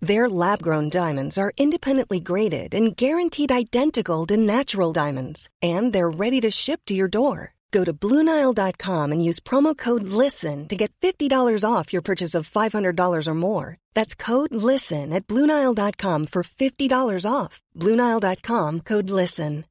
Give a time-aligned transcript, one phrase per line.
[0.00, 6.40] Their lab-grown diamonds are independently graded and guaranteed identical to natural diamonds, and they're ready
[6.40, 7.54] to ship to your door.
[7.70, 12.50] Go to Bluenile.com and use promo code LISTEN to get $50 off your purchase of
[12.50, 13.76] $500 or more.
[13.94, 17.60] That's code LISTEN at Bluenile.com for $50 off.
[17.76, 19.64] Bluenile.com code LISTEN.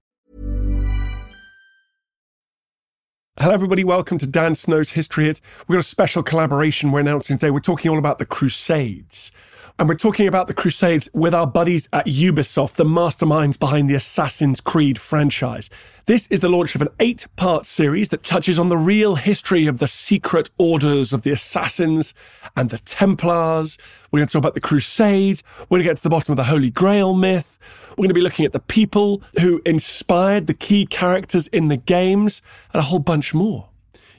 [3.37, 3.85] Hello, everybody.
[3.85, 5.39] Welcome to Dan Snow's History Hit.
[5.67, 7.51] We've got a special collaboration we're announcing today.
[7.51, 9.31] We're talking all about the Crusades.
[9.79, 13.95] And we're talking about the Crusades with our buddies at Ubisoft, the masterminds behind the
[13.95, 15.69] Assassin's Creed franchise.
[16.05, 19.67] This is the launch of an eight part series that touches on the real history
[19.67, 22.13] of the secret orders of the Assassins
[22.57, 23.77] and the Templars.
[24.11, 25.45] We're going to talk about the Crusades.
[25.69, 27.57] We're going to get to the bottom of the Holy Grail myth.
[27.91, 31.77] We're going to be looking at the people who inspired the key characters in the
[31.77, 32.41] games
[32.73, 33.69] and a whole bunch more.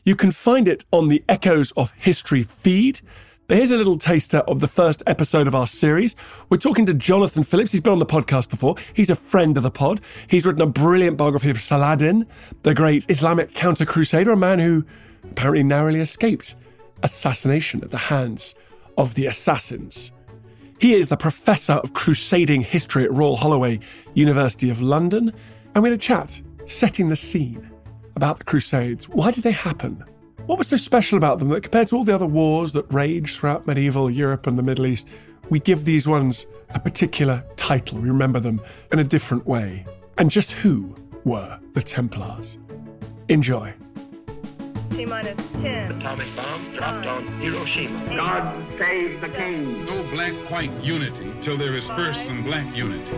[0.05, 3.03] You can find it on the Echoes of History feed.
[3.51, 6.15] But here's a little taster of the first episode of our series.
[6.51, 7.73] We're talking to Jonathan Phillips.
[7.73, 8.77] He's been on the podcast before.
[8.95, 10.01] He's a friend of the pod.
[10.29, 12.29] He's written a brilliant biography of Saladin,
[12.63, 14.87] the great Islamic counter crusader, a man who
[15.25, 16.55] apparently narrowly escaped
[17.03, 18.55] assassination at the hands
[18.97, 20.13] of the assassins.
[20.79, 23.81] He is the professor of crusading history at Royal Holloway,
[24.15, 25.33] University of London.
[25.75, 27.69] And we're going to chat, setting the scene
[28.15, 29.09] about the Crusades.
[29.09, 30.05] Why did they happen?
[30.51, 33.39] What was so special about them that compared to all the other wars that raged
[33.39, 35.07] throughout medieval Europe and the Middle East,
[35.49, 37.99] we give these ones a particular title.
[37.99, 39.87] We remember them in a different way.
[40.19, 42.59] And just who were the Templars?
[43.29, 43.73] Enjoy.
[44.91, 45.93] T minus 10.
[45.93, 48.07] Atomic bomb dropped on Hiroshima.
[48.17, 49.85] God save the king.
[49.85, 53.17] No black-white unity till there is first some black unity.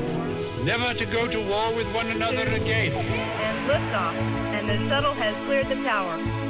[0.65, 2.93] Never to go to war with one another again.
[2.93, 4.21] And liftoff.
[4.53, 6.42] And the shuttle has cleared the tower.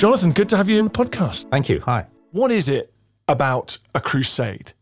[0.00, 1.50] Jonathan, good to have you in the podcast.
[1.50, 1.80] Thank you.
[1.80, 2.06] Hi.
[2.30, 2.90] What is it
[3.28, 4.72] about a crusade?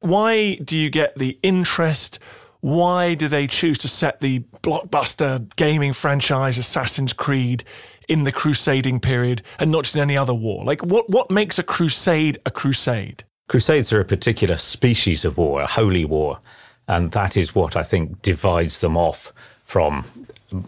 [0.00, 2.18] Why do you get the interest?
[2.60, 7.64] Why do they choose to set the blockbuster gaming franchise Assassin's Creed
[8.06, 10.62] in the crusading period and not just in any other war?
[10.62, 13.24] Like, what, what makes a crusade a crusade?
[13.48, 16.38] Crusades are a particular species of war, a holy war.
[16.86, 19.32] And that is what I think divides them off
[19.64, 20.04] from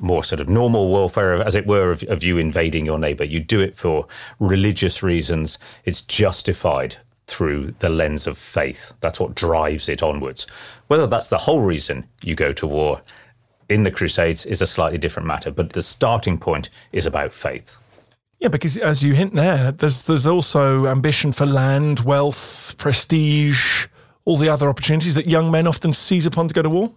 [0.01, 3.25] more sort of normal warfare, as it were, of, of, you invading your neighbor.
[3.25, 4.07] You do it for
[4.39, 5.59] religious reasons.
[5.85, 8.93] It's justified through the lens of faith.
[9.01, 10.47] That's what drives it onwards.
[10.89, 13.03] Whether that's the whole reason you go to war
[13.69, 17.77] in the Crusades is a slightly different matter, but the starting point is about faith.
[18.39, 23.87] Yeah, because as you hint there, there's there's also ambition for land, wealth, prestige,
[24.25, 26.93] all the other opportunities that young men often seize upon to go to war.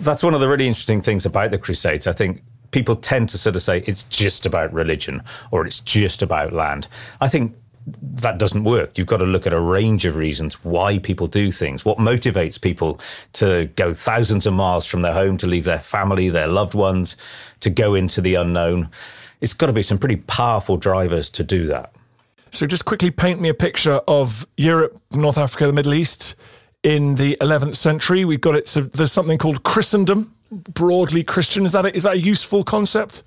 [0.00, 2.06] That's one of the really interesting things about the Crusades.
[2.06, 6.22] I think people tend to sort of say it's just about religion or it's just
[6.22, 6.88] about land.
[7.20, 7.54] I think
[8.02, 8.98] that doesn't work.
[8.98, 11.84] You've got to look at a range of reasons why people do things.
[11.84, 13.00] What motivates people
[13.34, 17.16] to go thousands of miles from their home, to leave their family, their loved ones,
[17.60, 18.88] to go into the unknown.
[19.40, 21.92] It's got to be some pretty powerful drivers to do that.
[22.52, 26.34] So, just quickly paint me a picture of Europe, North Africa, the Middle East
[26.82, 28.24] in the 11th century.
[28.24, 28.68] We've got it.
[28.68, 31.66] So there's something called Christendom, broadly Christian.
[31.66, 33.22] Is that a, is that a useful concept?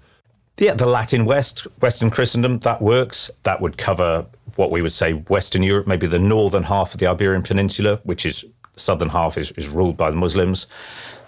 [0.58, 3.32] Yeah, the Latin West, Western Christendom, that works.
[3.44, 7.08] That would cover what we would say Western Europe, maybe the northern half of the
[7.08, 8.46] Iberian Peninsula, which is
[8.76, 10.68] southern half is, is ruled by the Muslims,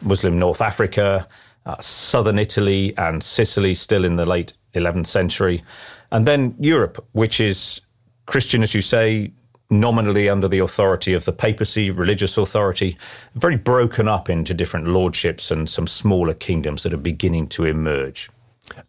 [0.01, 1.27] Muslim North Africa,
[1.65, 5.63] uh, southern Italy, and Sicily, still in the late 11th century.
[6.11, 7.81] And then Europe, which is
[8.27, 9.31] Christian, as you say,
[9.69, 12.97] nominally under the authority of the papacy, religious authority,
[13.35, 18.29] very broken up into different lordships and some smaller kingdoms that are beginning to emerge.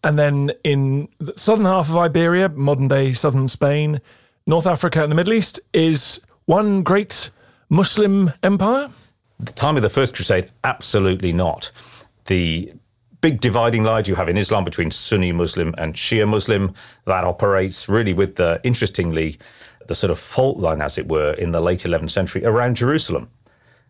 [0.03, 4.01] And then in the southern half of Iberia, modern day southern Spain,
[4.47, 7.31] North Africa, and the Middle East is one great
[7.69, 8.91] Muslim empire?
[9.41, 11.71] The time of the First Crusade, absolutely not.
[12.27, 12.73] The
[13.21, 16.75] big dividing line you have in Islam between Sunni Muslim and Shia Muslim
[17.07, 19.39] that operates really with the, interestingly,
[19.89, 23.29] the sort of fault line, as it were, in the late 11th century around Jerusalem.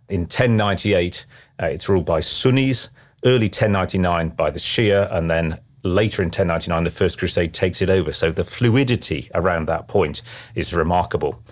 [0.08, 1.26] In 1098,
[1.60, 2.88] uh, it's ruled by Sunnis,
[3.25, 7.90] early 1099 by the Shia, and then later in 1099, the First Crusade takes it
[7.90, 8.12] over.
[8.12, 10.22] So the fluidity around that point
[10.54, 11.43] is remarkable.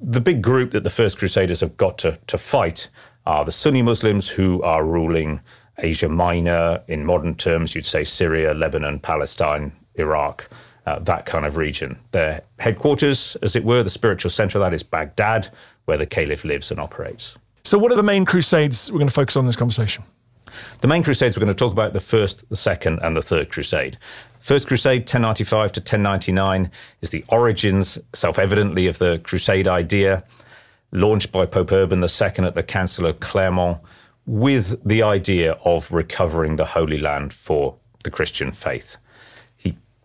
[0.00, 2.88] The big group that the First Crusaders have got to, to fight
[3.24, 5.40] are the Sunni Muslims who are ruling
[5.78, 6.82] Asia Minor.
[6.88, 10.48] In modern terms, you'd say Syria, Lebanon, Palestine, Iraq,
[10.86, 11.98] uh, that kind of region.
[12.10, 15.48] Their headquarters, as it were, the spiritual center of that is Baghdad,
[15.84, 17.36] where the caliph lives and operates.
[17.64, 20.02] So, what are the main crusades we're going to focus on in this conversation?
[20.80, 23.50] The main crusades we're going to talk about the first, the second, and the third
[23.50, 23.98] crusade.
[24.40, 26.70] First Crusade, 1095 to 1099,
[27.00, 30.24] is the origins, self evidently, of the crusade idea,
[30.90, 33.78] launched by Pope Urban II at the Council of Clermont,
[34.26, 38.96] with the idea of recovering the Holy Land for the Christian faith.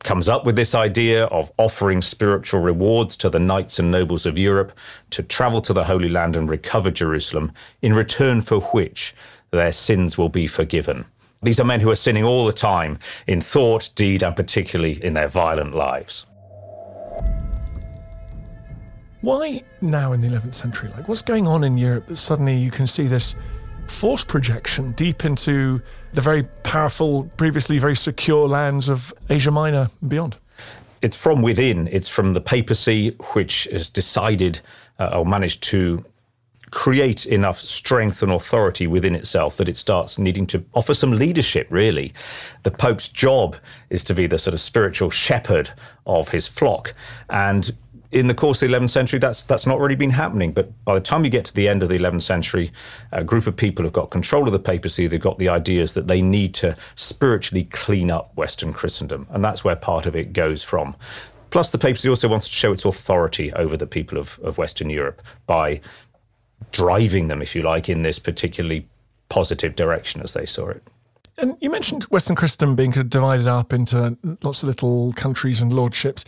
[0.04, 4.38] Comes up with this idea of offering spiritual rewards to the knights and nobles of
[4.38, 4.78] Europe
[5.10, 7.52] to travel to the Holy Land and recover Jerusalem,
[7.82, 9.16] in return for which
[9.52, 11.06] their sins will be forgiven.
[11.42, 15.14] These are men who are sinning all the time in thought, deed, and particularly in
[15.14, 16.26] their violent lives.
[19.22, 20.90] Why now in the 11th century?
[20.96, 23.36] Like, what's going on in Europe that suddenly you can see this
[23.88, 25.82] force projection deep into
[26.18, 30.36] the very powerful, previously very secure lands of Asia Minor and beyond?
[31.04, 31.88] It's from within.
[31.90, 34.60] It's from the papacy, which has decided
[34.98, 36.04] uh, or managed to
[36.72, 41.68] create enough strength and authority within itself that it starts needing to offer some leadership,
[41.70, 42.14] really.
[42.64, 43.56] The Pope's job
[43.92, 45.70] is to be the sort of spiritual shepherd
[46.08, 46.96] of his flock.
[47.30, 47.72] And
[48.12, 50.52] in the course of the 11th century, that's that's not really been happening.
[50.52, 52.72] But by the time you get to the end of the 11th century,
[53.12, 55.08] a group of people have got control of the papacy.
[55.08, 59.64] They've got the ideas that they need to spiritually clean up Western Christendom, and that's
[59.64, 60.96] where part of it goes from.
[61.50, 64.90] Plus, the papacy also wants to show its authority over the people of, of Western
[64.90, 65.80] Europe by
[66.72, 68.88] driving them, if you like, in this particularly
[69.30, 70.84] positive direction as they saw it.
[71.38, 76.26] And you mentioned Western Christendom being divided up into lots of little countries and lordships.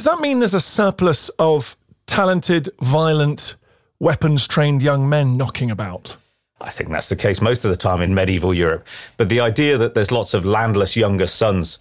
[0.00, 1.76] Does that mean there's a surplus of
[2.06, 3.56] talented, violent,
[3.98, 6.16] weapons trained young men knocking about?
[6.58, 8.86] I think that's the case most of the time in medieval Europe.
[9.18, 11.78] But the idea that there's lots of landless younger sons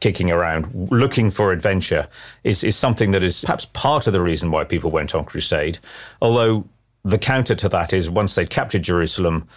[0.00, 2.06] kicking around looking for adventure
[2.42, 5.78] is, is something that is perhaps part of the reason why people went on crusade.
[6.20, 6.68] Although
[7.02, 9.48] the counter to that is once they'd captured Jerusalem,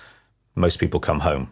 [0.56, 1.52] most people come home.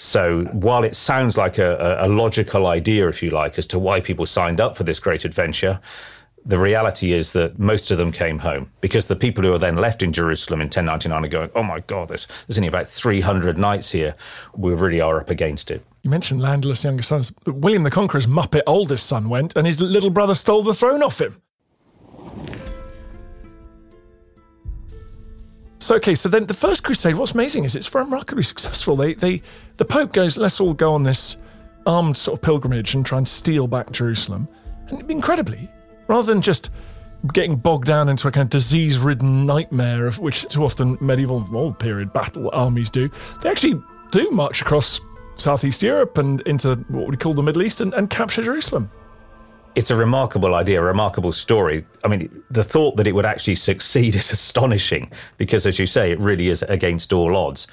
[0.00, 4.00] So while it sounds like a, a, logical idea, if you like, as to why
[4.00, 5.78] people signed up for this great adventure,
[6.42, 9.76] the reality is that most of them came home because the people who are then
[9.76, 13.58] left in Jerusalem in 1099 are going, oh my God, there's, there's only about 300
[13.58, 14.14] knights here.
[14.56, 15.84] We really are up against it.
[16.00, 17.30] You mentioned landless younger sons.
[17.44, 21.20] William the Conqueror's Muppet oldest son went and his little brother stole the throne off
[21.20, 21.42] him.
[25.80, 27.16] So okay, so then the first crusade.
[27.16, 28.96] What's amazing is it's remarkably successful.
[28.96, 29.42] They, they,
[29.80, 31.38] the Pope goes, let's all go on this
[31.86, 34.46] armed sort of pilgrimage and try and steal back Jerusalem,
[34.88, 35.70] and incredibly,
[36.06, 36.68] rather than just
[37.32, 41.78] getting bogged down into a kind of disease-ridden nightmare of which too often medieval old
[41.78, 43.10] period battle armies do,
[43.40, 45.00] they actually do march across
[45.36, 48.90] southeast Europe and into what we call the Middle East and, and capture Jerusalem
[49.76, 51.86] it's a remarkable idea, a remarkable story.
[52.02, 56.10] I mean, the thought that it would actually succeed is astonishing because, as you say,
[56.10, 57.68] it really is against all odds.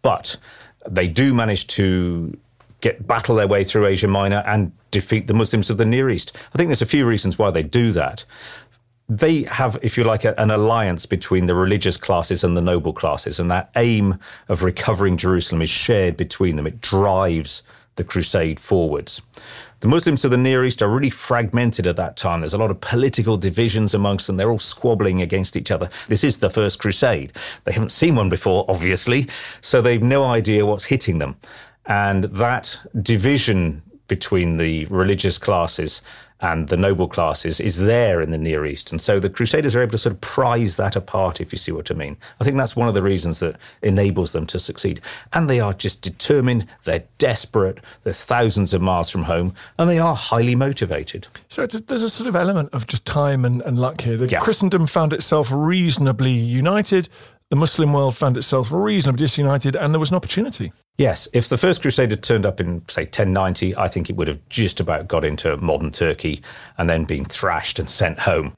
[0.00, 0.38] But
[0.88, 2.36] they do manage to
[2.80, 6.36] get battle their way through Asia Minor and defeat the Muslims of the Near East.
[6.54, 8.24] I think there's a few reasons why they do that.
[9.08, 12.92] They have, if you like, a, an alliance between the religious classes and the noble
[12.92, 16.66] classes, and that aim of recovering Jerusalem is shared between them.
[16.66, 17.62] It drives
[17.96, 19.20] the crusade forwards.
[19.84, 22.40] The Muslims of the Near East are really fragmented at that time.
[22.40, 24.38] There's a lot of political divisions amongst them.
[24.38, 25.90] They're all squabbling against each other.
[26.08, 27.34] This is the First Crusade.
[27.64, 29.26] They haven't seen one before, obviously,
[29.60, 31.36] so they've no idea what's hitting them.
[31.84, 36.00] And that division between the religious classes
[36.44, 38.92] and the noble classes is there in the Near East.
[38.92, 41.72] And so the Crusaders are able to sort of prize that apart, if you see
[41.72, 42.18] what I mean.
[42.38, 45.00] I think that's one of the reasons that enables them to succeed.
[45.32, 49.98] And they are just determined, they're desperate, they're thousands of miles from home, and they
[49.98, 51.28] are highly motivated.
[51.48, 54.18] So there's a sort of element of just time and, and luck here.
[54.18, 54.40] The yeah.
[54.40, 57.08] Christendom found itself reasonably united,
[57.48, 60.74] the Muslim world found itself reasonably disunited, and there was an opportunity.
[60.96, 64.28] Yes, if the first crusade had turned up in, say, 1090, I think it would
[64.28, 66.40] have just about got into modern Turkey
[66.78, 68.54] and then been thrashed and sent home.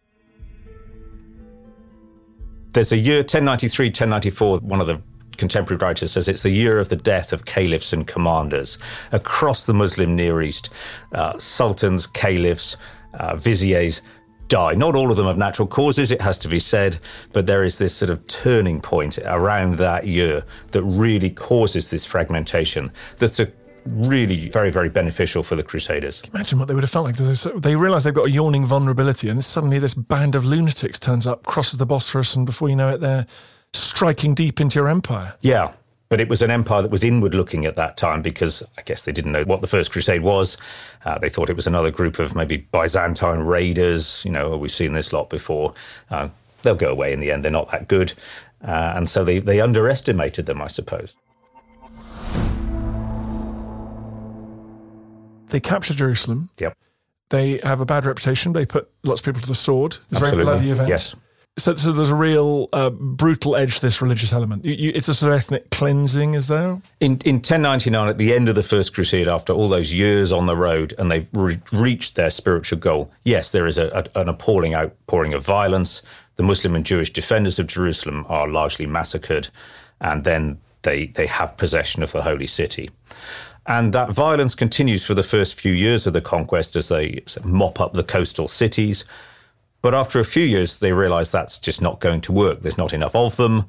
[2.72, 5.00] There's a year, 1093, 1094, one of the
[5.38, 8.76] contemporary writer says it's the year of the death of caliphs and commanders.
[9.12, 10.68] Across the Muslim Near East,
[11.12, 12.76] uh, sultans, caliphs,
[13.14, 14.02] uh, viziers
[14.48, 14.74] die.
[14.74, 16.98] Not all of them of natural causes, it has to be said,
[17.32, 22.06] but there is this sort of turning point around that year that really causes this
[22.06, 23.50] fragmentation that's a
[23.86, 26.22] really very, very beneficial for the Crusaders.
[26.34, 27.16] Imagine what they would have felt like.
[27.16, 31.44] They realise they've got a yawning vulnerability, and suddenly this band of lunatics turns up,
[31.46, 33.26] crosses the Bosphorus, and before you know it, they're
[33.72, 35.34] striking deep into your empire.
[35.40, 35.72] Yeah.
[36.08, 39.02] But it was an empire that was inward looking at that time because I guess
[39.02, 40.56] they didn't know what the First Crusade was.
[41.04, 44.22] Uh, they thought it was another group of maybe Byzantine raiders.
[44.24, 45.74] You know, we've seen this lot before.
[46.10, 46.28] Uh,
[46.62, 47.44] they'll go away in the end.
[47.44, 48.12] They're not that good.
[48.62, 51.14] Uh, and so they, they underestimated them, I suppose.
[55.48, 56.50] They capture Jerusalem.
[56.58, 56.76] Yep.
[57.30, 58.52] They have a bad reputation.
[58.52, 59.92] They put lots of people to the sword.
[59.92, 60.44] It's a very Absolutely.
[60.44, 60.88] bloody event.
[60.88, 61.16] Yes.
[61.58, 64.64] So, so there's a real uh, brutal edge to this religious element.
[64.66, 66.82] You, you, it's a sort of ethnic cleansing, is there?
[67.00, 70.44] In, in 1099, at the end of the First Crusade, after all those years on
[70.44, 74.28] the road and they've re- reached their spiritual goal, yes, there is a, a, an
[74.28, 76.02] appalling outpouring of violence.
[76.36, 79.48] The Muslim and Jewish defenders of Jerusalem are largely massacred,
[80.02, 82.90] and then they, they have possession of the holy city.
[83.66, 87.80] And that violence continues for the first few years of the conquest as they mop
[87.80, 89.06] up the coastal cities.
[89.86, 92.62] But after a few years, they realize that's just not going to work.
[92.62, 93.66] There's not enough of them.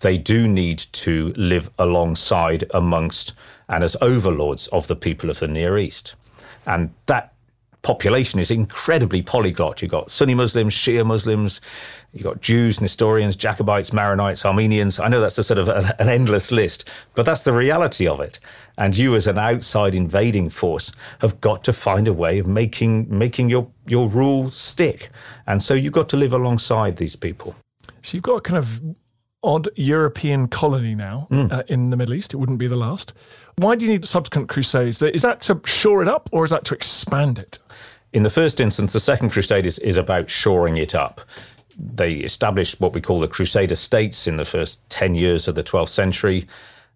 [0.00, 3.34] They do need to live alongside, amongst,
[3.68, 6.14] and as overlords of the people of the Near East.
[6.64, 7.34] And that
[7.82, 9.82] population is incredibly polyglot.
[9.82, 11.60] You've got Sunni Muslims, Shia Muslims,
[12.12, 14.98] you've got Jews, Nestorians, Jacobites, Maronites, Armenians.
[14.98, 18.20] I know that's a sort of a, an endless list, but that's the reality of
[18.20, 18.38] it.
[18.76, 23.06] And you, as an outside invading force, have got to find a way of making
[23.10, 25.10] making your your rule stick.
[25.46, 27.56] And so you've got to live alongside these people.
[28.02, 28.80] So you've got a kind of
[29.42, 31.52] odd European colony now Mm.
[31.52, 32.34] uh, in the Middle East.
[32.34, 33.14] It wouldn't be the last.
[33.56, 35.02] Why do you need subsequent crusades?
[35.02, 37.58] Is that to shore it up or is that to expand it?
[38.12, 41.20] In the first instance, the Second Crusade is, is about shoring it up.
[41.78, 45.62] They established what we call the Crusader states in the first 10 years of the
[45.62, 46.46] 12th century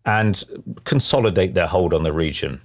[0.05, 0.43] and
[0.85, 2.61] consolidate their hold on the region.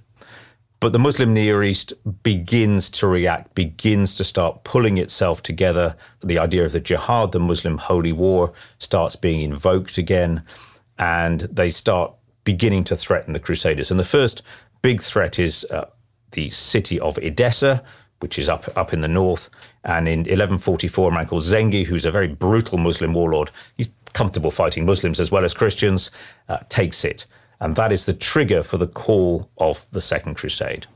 [0.80, 5.96] But the Muslim Near East begins to react, begins to start pulling itself together.
[6.22, 10.44] The idea of the jihad, the Muslim holy war, starts being invoked again,
[10.96, 12.12] and they start
[12.44, 13.90] beginning to threaten the Crusaders.
[13.90, 14.42] And the first
[14.82, 15.86] big threat is uh,
[16.32, 17.82] the city of Edessa,
[18.20, 19.50] which is up up in the north.
[19.84, 24.50] And in 1144, a man called Zengi, who's a very brutal Muslim warlord, he's comfortable
[24.50, 26.10] fighting Muslims as well as Christians,
[26.48, 27.26] uh, takes it.
[27.60, 30.86] And that is the trigger for the call of the Second Crusade.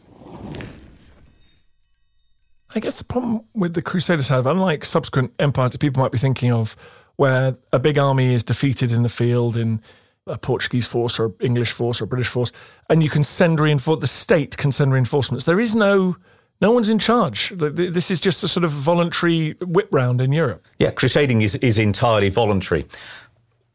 [2.75, 6.19] I guess the problem with the Crusaders have, unlike subsequent empires that people might be
[6.19, 6.77] thinking of,
[7.17, 9.81] where a big army is defeated in the field in
[10.27, 12.53] a Portuguese force or English force or British force,
[12.89, 15.45] and you can send reinforce the state can send reinforcements.
[15.45, 16.17] There is no
[16.63, 17.53] no one's in charge.
[17.57, 20.65] This is just a sort of voluntary whip round in Europe.
[20.79, 22.87] Yeah, crusading is, is entirely voluntary.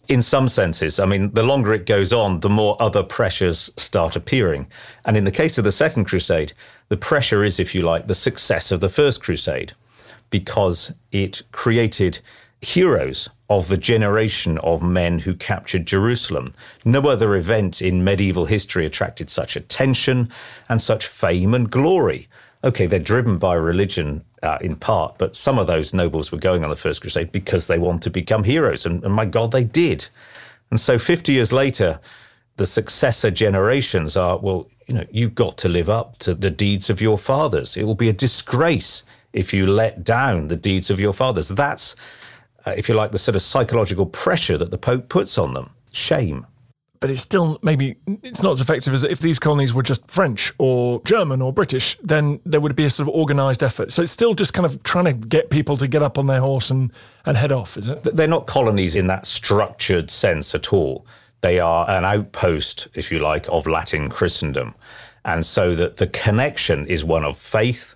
[0.08, 4.16] In some senses, I mean, the longer it goes on, the more other pressures start
[4.16, 4.68] appearing.
[5.04, 6.54] And in the case of the Second Crusade,
[6.88, 9.74] the pressure is, if you like, the success of the First Crusade,
[10.30, 12.20] because it created
[12.62, 16.54] heroes of the generation of men who captured Jerusalem.
[16.86, 20.30] No other event in medieval history attracted such attention
[20.70, 22.30] and such fame and glory.
[22.64, 26.64] Okay, they're driven by religion uh, in part, but some of those nobles were going
[26.64, 29.64] on the First Crusade because they want to become heroes, and, and my God, they
[29.64, 30.08] did.
[30.72, 32.00] And so 50 years later,
[32.58, 36.90] the successor generations are, well, you know, you've got to live up to the deeds
[36.90, 37.78] of your fathers.
[37.78, 41.50] It will be a disgrace if you let down the deeds of your fathers.
[41.50, 41.96] That's,
[42.66, 45.70] uh, if you like, the sort of psychological pressure that the Pope puts on them.
[45.92, 46.48] Shame.
[47.00, 50.52] But it's still maybe it's not as effective as if these colonies were just French
[50.58, 51.98] or German or British.
[52.02, 53.94] Then there would be a sort of organised effort.
[53.94, 56.40] So it's still just kind of trying to get people to get up on their
[56.40, 56.92] horse and,
[57.26, 58.04] and head off, is it?
[58.04, 61.06] They're not colonies in that structured sense at all.
[61.42, 64.74] They are an outpost, if you like, of Latin Christendom.
[65.24, 67.96] And so that the connection is one of faith.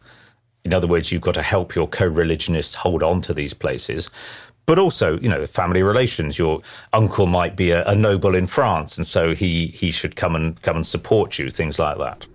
[0.63, 4.09] In other words, you've got to help your co religionists hold on to these places.
[4.71, 6.39] But also, you know, family relations.
[6.39, 6.61] Your
[6.93, 10.61] uncle might be a, a noble in France, and so he, he should come and
[10.61, 12.25] come and support you, things like that.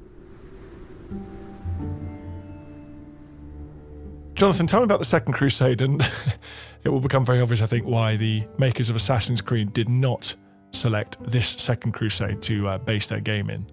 [4.35, 6.03] Jonathan, tell me about the Second Crusade, and
[6.85, 10.35] it will become very obvious, I think, why the makers of Assassin's Creed did not
[10.73, 13.67] select this Second Crusade to uh, base their game in.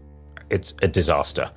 [0.49, 1.51] It's a disaster.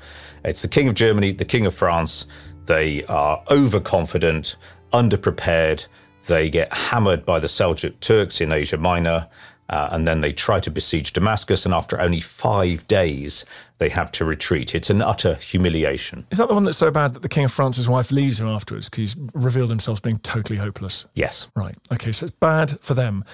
[0.45, 2.27] It's the King of Germany, the King of France.
[2.65, 4.57] They are overconfident,
[4.93, 5.87] underprepared.
[6.27, 9.29] They get hammered by the Seljuk Turks in Asia Minor.
[9.69, 13.45] Uh, and then they try to besiege Damascus, and after only five days,
[13.79, 14.77] they have to retreat.
[14.77, 16.25] It's an utter humiliation.
[16.31, 18.47] Is that the one that's so bad that the King of France's wife leaves him
[18.47, 21.05] afterwards because he's revealed himself being totally hopeless?
[21.15, 21.49] Yes.
[21.57, 21.77] Right.
[21.93, 23.25] Okay, so it's bad for them.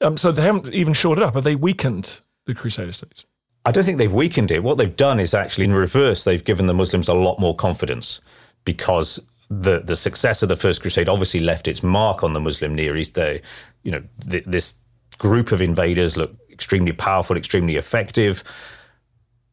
[0.00, 1.34] Um, so they haven't even shored it up.
[1.34, 3.26] Have they weakened the Crusader states?
[3.66, 4.62] I don't think they've weakened it.
[4.62, 8.20] What they've done is actually in reverse, they've given the Muslims a lot more confidence
[8.64, 12.74] because the the success of the First Crusade obviously left its mark on the Muslim
[12.74, 13.14] Near East.
[13.14, 13.42] They,
[13.82, 14.74] you know, th- this
[15.18, 18.44] group of invaders look extremely powerful, extremely effective.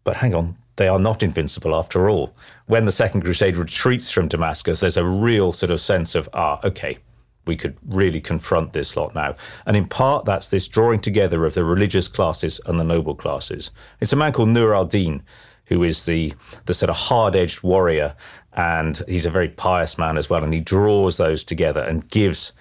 [0.03, 2.33] But hang on, they are not invincible after all.
[2.67, 6.59] When the Second Crusade retreats from Damascus, there's a real sort of sense of, ah,
[6.63, 6.99] okay,
[7.45, 9.35] we could really confront this lot now.
[9.65, 13.71] And in part, that's this drawing together of the religious classes and the noble classes.
[13.99, 15.23] It's a man called Nur al Din,
[15.65, 16.33] who is the,
[16.65, 18.15] the sort of hard edged warrior.
[18.57, 20.43] And he's a very pious man as well.
[20.43, 22.51] And he draws those together and gives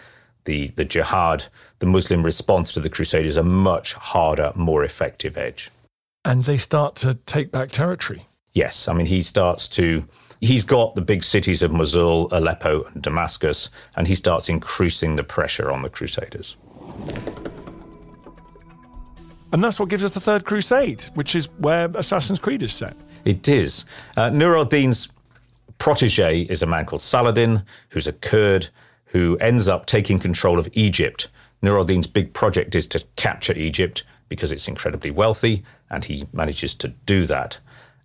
[0.44, 1.46] the, the jihad,
[1.78, 5.70] the Muslim response to the Crusaders, a much harder, more effective edge.
[6.22, 8.28] And they start to take back territory.
[8.52, 8.88] Yes.
[8.88, 10.04] I mean, he starts to,
[10.40, 15.24] he's got the big cities of Mosul, Aleppo, and Damascus, and he starts increasing the
[15.24, 16.58] pressure on the Crusaders.
[19.52, 22.96] And that's what gives us the Third Crusade, which is where Assassin's Creed is set.
[23.24, 23.86] It is.
[24.16, 25.08] Uh, Nur al Din's
[25.78, 28.68] protege is a man called Saladin, who's a Kurd
[29.06, 31.28] who ends up taking control of Egypt.
[31.62, 36.74] Nur al-Din's big project is to capture Egypt because it's incredibly wealthy, and he manages
[36.74, 37.58] to do that.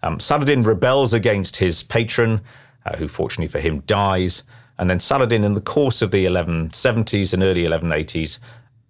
[0.03, 2.41] Um, Saladin rebels against his patron,
[2.85, 4.43] uh, who fortunately for him dies,
[4.77, 8.39] and then Saladin, in the course of the 1170s and early 1180s,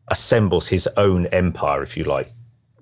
[0.08, 2.32] assembles his own empire, if you like,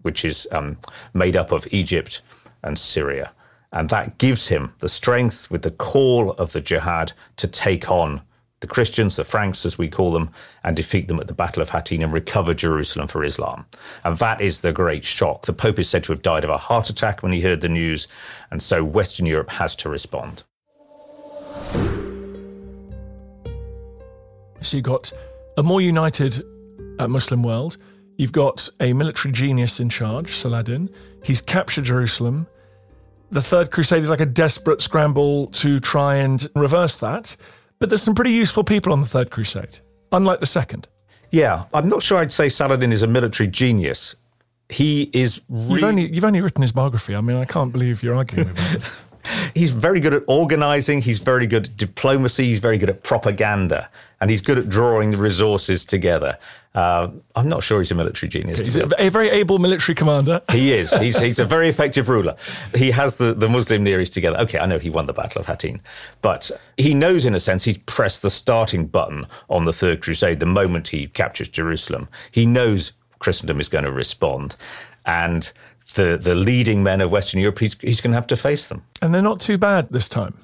[0.01, 0.77] which is um,
[1.13, 2.21] made up of Egypt
[2.63, 3.31] and Syria.
[3.71, 8.21] And that gives him the strength with the call of the jihad to take on
[8.61, 10.31] the Christians, the Franks as we call them,
[10.63, 13.65] and defeat them at the Battle of Hattin and recover Jerusalem for Islam.
[14.03, 15.45] And that is the great shock.
[15.45, 17.69] The Pope is said to have died of a heart attack when he heard the
[17.69, 18.07] news,
[18.51, 20.43] and so Western Europe has to respond.
[24.61, 25.13] So you've got
[25.57, 26.43] a more united
[26.99, 27.77] uh, Muslim world.
[28.17, 30.89] You've got a military genius in charge, Saladin.
[31.23, 32.45] He's captured Jerusalem.
[33.31, 37.35] The Third Crusade is like a desperate scramble to try and reverse that.
[37.79, 39.79] But there's some pretty useful people on the Third Crusade,
[40.11, 40.87] unlike the Second.
[41.31, 44.15] Yeah, I'm not sure I'd say Saladin is a military genius.
[44.67, 45.41] He is.
[45.47, 47.15] Re- you've only you've only written his biography.
[47.15, 48.83] I mean, I can't believe you're arguing about it.
[49.55, 51.01] he's very good at organizing.
[51.01, 52.45] He's very good at diplomacy.
[52.45, 56.37] He's very good at propaganda, and he's good at drawing the resources together.
[56.75, 58.61] Uh, I'm not sure he's a military genius.
[58.61, 60.41] He's a, very able military commander.
[60.51, 60.93] He is.
[60.93, 62.35] He's, he's a very effective ruler.
[62.75, 64.37] He has the, the Muslim Near East together.
[64.37, 65.81] Okay, I know he won the Battle of Hattin,
[66.21, 70.39] but he knows, in a sense, he pressed the starting button on the Third Crusade
[70.39, 72.07] the moment he captures Jerusalem.
[72.31, 74.55] He knows Christendom is going to respond.
[75.05, 75.51] And
[75.93, 78.83] the, the leading men of Western Europe, he's, he's going to have to face them.
[79.01, 80.35] And they're not too bad this time.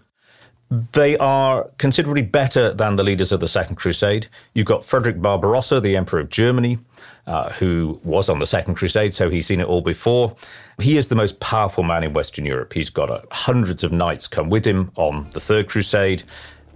[0.94, 4.28] They are considerably better than the leaders of the Second Crusade.
[4.54, 6.80] You've got Frederick Barbarossa, the Emperor of Germany,
[7.28, 10.36] uh, who was on the Second Crusade, so he's seen it all before.
[10.80, 12.74] He is the most powerful man in Western Europe.
[12.74, 16.24] He's got uh, hundreds of knights come with him on the Third Crusade.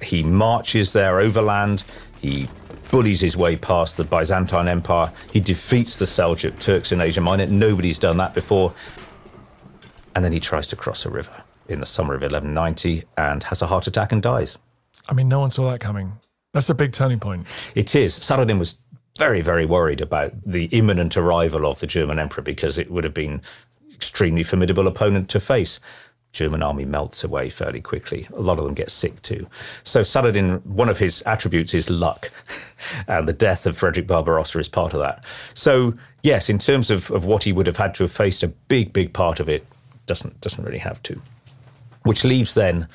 [0.02, 1.84] He marches there overland.
[2.22, 2.48] He
[2.92, 5.12] bullies his way past the Byzantine Empire.
[5.32, 7.48] He defeats the Seljuk Turks in Asia Minor.
[7.48, 8.74] Nobody's done that before.
[10.16, 13.62] And then he tries to cross a river in the summer of 1190 and has
[13.62, 14.58] a heart attack and dies.
[15.08, 16.14] I mean, no one saw that coming.
[16.54, 17.46] That's a big turning point.
[17.76, 18.16] It is.
[18.16, 18.78] Saladin was
[19.18, 23.14] very, very worried about the imminent arrival of the German emperor because it would have
[23.14, 23.42] been
[23.94, 25.80] extremely formidable opponent to face.
[26.32, 28.28] German army melts away fairly quickly.
[28.36, 29.48] A lot of them get sick too.
[29.84, 32.32] So Saladin, one of his attributes is luck,
[33.08, 35.24] and the death of Frederick Barbarossa is part of that.
[35.54, 38.48] So yes, in terms of, of what he would have had to have faced, a
[38.48, 39.66] big, big part of it
[40.06, 41.22] doesn't doesn't really have to
[42.04, 42.88] which leaves then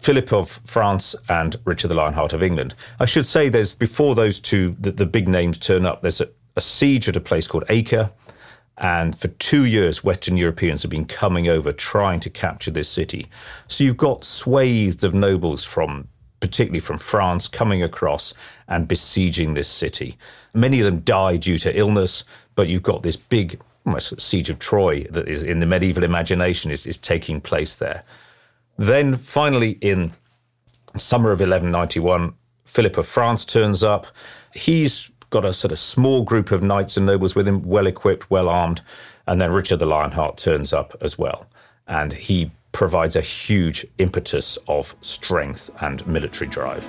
[0.00, 2.74] Philip of France and Richard the Lionheart of England.
[3.00, 6.28] I should say there's before those two, the, the big names turn up, there's a,
[6.54, 8.10] a, siege at a place called Acre.
[8.78, 13.26] And for two years, Western Europeans have been coming over trying to capture this city.
[13.68, 16.08] So you've got swathes of nobles from,
[16.40, 18.34] particularly from France, coming across
[18.68, 20.18] and besieging this city.
[20.52, 24.58] Many of them die due to illness, but you've got this big almost siege of
[24.58, 28.02] Troy that is in the medieval imagination is, is taking place there.
[28.76, 30.12] Then finally, in
[30.98, 32.34] summer of 1191,
[32.64, 34.06] Philip of France turns up.
[34.52, 38.30] He's got a sort of small group of knights and nobles with him, well equipped,
[38.30, 38.82] well armed.
[39.26, 41.46] And then Richard the Lionheart turns up as well.
[41.86, 46.88] And he provides a huge impetus of strength and military drive.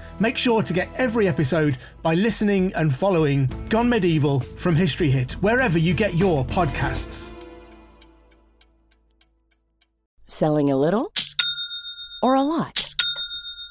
[0.21, 5.33] Make sure to get every episode by listening and following Gone Medieval from History Hit,
[5.41, 7.33] wherever you get your podcasts.
[10.27, 11.11] Selling a little
[12.21, 12.93] or a lot?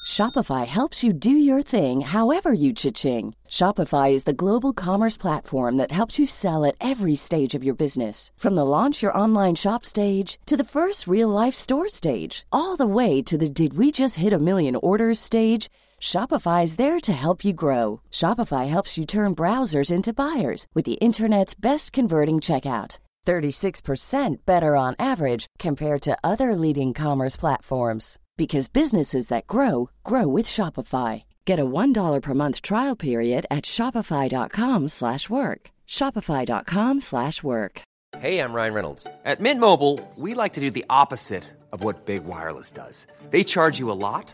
[0.05, 3.33] Shopify helps you do your thing however you cha-ching.
[3.49, 7.75] Shopify is the global commerce platform that helps you sell at every stage of your
[7.75, 8.29] business.
[8.35, 12.75] From the launch your online shop stage to the first real life store stage, all
[12.75, 15.69] the way to the did we just hit a million orders stage.
[16.01, 18.01] Shopify is there to help you grow.
[18.09, 22.97] Shopify helps you turn browsers into buyers with the internet's best converting checkout.
[23.27, 30.27] 36% better on average compared to other leading commerce platforms because businesses that grow grow
[30.27, 31.23] with Shopify.
[31.45, 35.69] Get a $1 per month trial period at shopify.com/work.
[35.87, 37.81] shopify.com/work.
[38.19, 39.07] Hey, I'm Ryan Reynolds.
[39.23, 43.05] At Mint Mobile, we like to do the opposite of what Big Wireless does.
[43.29, 44.33] They charge you a lot,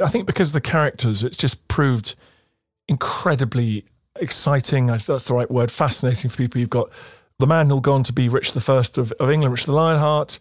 [0.00, 2.14] I think because of the characters, it's just proved
[2.88, 3.84] incredibly
[4.16, 4.86] exciting.
[4.86, 5.70] That's the right word.
[5.70, 6.60] Fascinating for people.
[6.60, 6.90] You've got
[7.38, 9.72] the man who'll go on to be Rich the First of, of England, Rich the
[9.72, 10.38] Lionheart.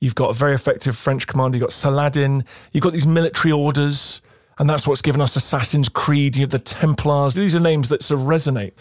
[0.00, 1.58] You've got a very effective French commander.
[1.58, 2.44] You've got Saladin.
[2.72, 4.22] You've got these military orders,
[4.58, 6.36] and that's what's given us Assassin's Creed.
[6.36, 7.34] You have the Templars.
[7.34, 8.72] These are names that sort of resonate.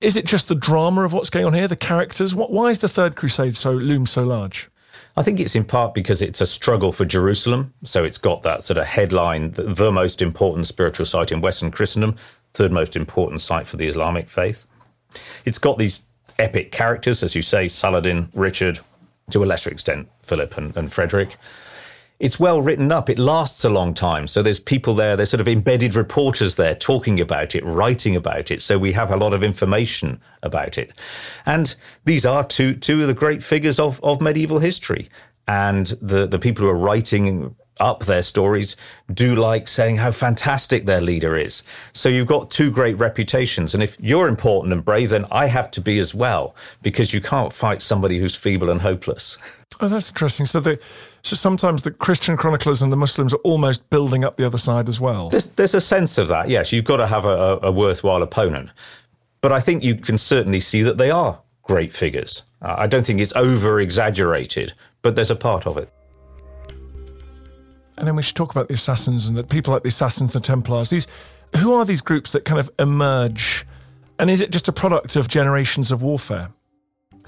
[0.00, 2.34] Is it just the drama of what's going on here, the characters?
[2.34, 4.68] What, why is the Third Crusade so loom so large?
[5.16, 7.72] I think it's in part because it's a struggle for Jerusalem.
[7.84, 12.16] So it's got that sort of headline, the, most important spiritual site in Western Christendom,
[12.52, 14.66] third most important site for the Islamic faith.
[15.46, 16.02] It's got these
[16.38, 18.80] epic characters, as you say, Saladin, Richard,
[19.30, 21.38] to a lesser extent, Philip and, and Frederick.
[22.18, 23.10] It's well written up.
[23.10, 24.26] It lasts a long time.
[24.26, 28.50] So there's people there, there's sort of embedded reporters there talking about it, writing about
[28.50, 28.62] it.
[28.62, 30.92] So we have a lot of information about it.
[31.44, 31.74] And
[32.04, 35.08] these are two, two of the great figures of, of medieval history.
[35.46, 38.74] And the, the people who are writing up their stories
[39.12, 41.62] do like saying how fantastic their leader is.
[41.92, 43.74] So you've got two great reputations.
[43.74, 47.20] And if you're important and brave, then I have to be as well, because you
[47.20, 49.36] can't fight somebody who's feeble and hopeless.
[49.78, 50.46] Oh, that's interesting.
[50.46, 50.78] So the
[51.26, 54.88] so sometimes the Christian chroniclers and the Muslims are almost building up the other side
[54.88, 55.28] as well.
[55.28, 56.48] There's, there's a sense of that.
[56.48, 58.70] Yes, you've got to have a, a worthwhile opponent.
[59.40, 62.44] But I think you can certainly see that they are great figures.
[62.62, 65.92] Uh, I don't think it's over exaggerated, but there's a part of it.
[67.98, 70.40] And then we should talk about the assassins and the people like the assassins the
[70.40, 70.90] Templars.
[70.90, 71.08] These,
[71.56, 73.66] who are these groups that kind of emerge?
[74.20, 76.50] And is it just a product of generations of warfare?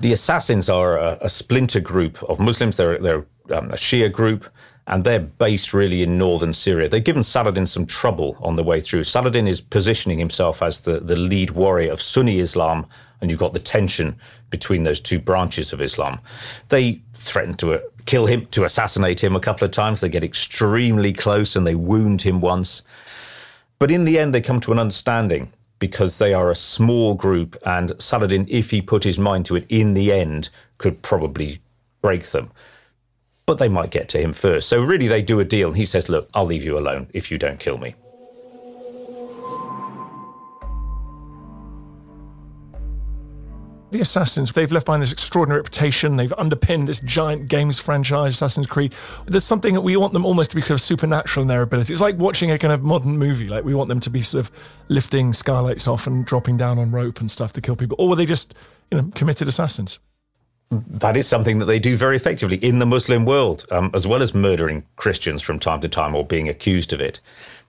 [0.00, 2.76] The assassins are a, a splinter group of Muslims.
[2.76, 4.48] They're, they're um, a Shia group,
[4.86, 6.88] and they're based really in northern Syria.
[6.88, 9.04] They've given Saladin some trouble on the way through.
[9.04, 12.86] Saladin is positioning himself as the, the lead warrior of Sunni Islam,
[13.20, 14.16] and you've got the tension
[14.50, 16.18] between those two branches of Islam.
[16.68, 20.00] They threaten to uh, kill him, to assassinate him a couple of times.
[20.00, 22.82] They get extremely close and they wound him once.
[23.78, 27.56] But in the end, they come to an understanding because they are a small group,
[27.64, 31.60] and Saladin, if he put his mind to it, in the end, could probably
[32.02, 32.50] break them.
[33.48, 34.68] But they might get to him first.
[34.68, 37.38] So, really, they do a deal, he says, Look, I'll leave you alone if you
[37.38, 37.94] don't kill me.
[43.90, 46.16] the Assassins, they've left behind this extraordinary reputation.
[46.16, 48.94] They've underpinned this giant games franchise, Assassin's Creed.
[49.24, 51.94] There's something that we want them almost to be sort of supernatural in their ability.
[51.94, 53.48] It's like watching a kind of modern movie.
[53.48, 54.52] Like we want them to be sort of
[54.88, 57.96] lifting skylights off and dropping down on rope and stuff to kill people.
[57.98, 58.52] Or were they just,
[58.90, 59.98] you know, committed assassins?
[60.70, 64.22] That is something that they do very effectively in the Muslim world, um, as well
[64.22, 67.20] as murdering Christians from time to time or being accused of it.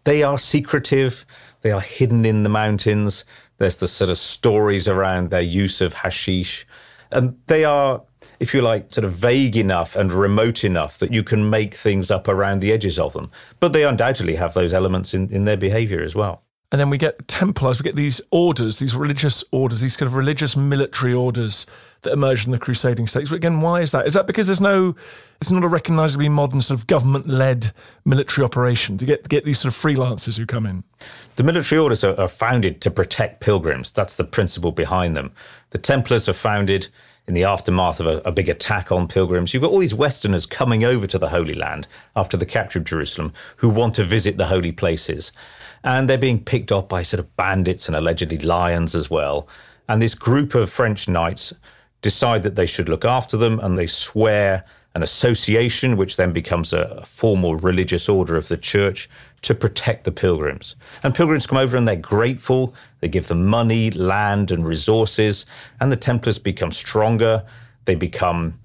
[0.03, 1.25] They are secretive,
[1.61, 3.25] they are hidden in the mountains.
[3.57, 6.65] There's the sort of stories around their use of hashish.
[7.11, 8.01] And they are,
[8.39, 12.09] if you like, sort of vague enough and remote enough that you can make things
[12.09, 13.31] up around the edges of them.
[13.59, 16.43] But they undoubtedly have those elements in, in their behavior as well.
[16.71, 20.13] And then we get Templars, we get these orders, these religious orders, these kind of
[20.13, 21.65] religious military orders
[22.01, 23.29] that emerged from the crusading states.
[23.29, 24.07] But again, why is that?
[24.07, 24.95] Is that because there's no,
[25.41, 27.73] it's not a recognizably modern sort of government led
[28.05, 30.83] military operation to get, get these sort of freelancers who come in?
[31.35, 33.91] The military orders are, are founded to protect pilgrims.
[33.91, 35.31] That's the principle behind them.
[35.71, 36.87] The Templars are founded
[37.27, 39.53] in the aftermath of a, a, big attack on pilgrims.
[39.53, 42.85] You've got all these Westerners coming over to the Holy Land after the capture of
[42.85, 45.31] Jerusalem who want to visit the holy places
[45.83, 49.47] and they're being picked up by sort of bandits and allegedly lions as well.
[49.87, 51.53] And this group of French knights
[52.01, 56.73] decide that they should look after them, and they swear an association, which then becomes
[56.73, 59.09] a formal religious order of the church
[59.43, 60.75] to protect the pilgrims.
[61.03, 62.73] And pilgrims come over and they're grateful.
[62.99, 65.45] They give them money, land, and resources.
[65.79, 67.45] And the Templars become stronger.
[67.85, 68.59] They become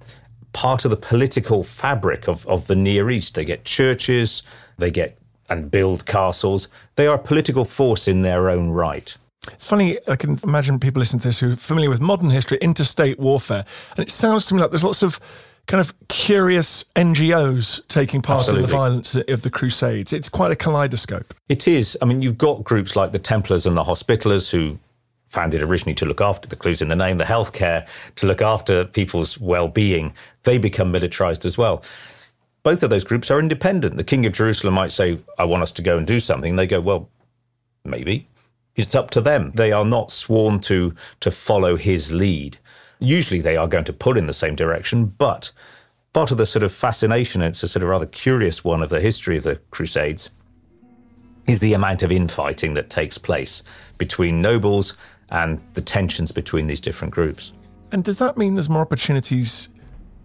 [0.53, 3.35] part of the political fabric of, of the Near East.
[3.35, 4.42] They get churches,
[4.79, 5.18] they get
[5.51, 6.68] and build castles.
[6.97, 9.14] They are a political force in their own right.
[9.52, 12.59] It's funny, I can imagine people listening to this who are familiar with modern history,
[12.61, 13.64] interstate warfare.
[13.96, 15.20] And it sounds to me like there's lots of
[15.66, 18.64] kind of curious NGOs taking part Absolutely.
[18.64, 20.12] in the violence of the Crusades.
[20.12, 21.35] It's quite a kaleidoscope.
[21.48, 21.96] It is.
[22.02, 24.78] I mean, you've got groups like the Templars and the Hospitallers who
[25.26, 28.85] founded originally to look after the clues in the name, the healthcare, to look after
[28.85, 30.12] people's well being.
[30.44, 31.83] They become militarized as well
[32.64, 33.96] both of those groups are independent.
[33.96, 36.57] The King of Jerusalem might say, I want us to go and do something.
[36.57, 37.09] They go, well,
[37.85, 38.26] maybe.
[38.76, 39.52] It's up to them.
[39.54, 42.58] They are not sworn to to follow his lead.
[42.98, 45.52] Usually they are going to pull in the same direction, but
[46.12, 49.00] part of the sort of fascination, it's a sort of rather curious one of the
[49.00, 50.30] history of the Crusades,
[51.46, 53.62] is the amount of infighting that takes place
[53.98, 54.94] between nobles
[55.30, 57.52] and the tensions between these different groups.
[57.92, 59.68] And does that mean there's more opportunities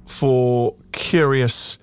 [0.06, 1.78] for curious